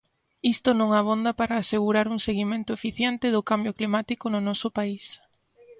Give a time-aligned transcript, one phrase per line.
[0.53, 5.05] Isto non abonda para asegurar un seguimento eficiente do cambio climático no noso país.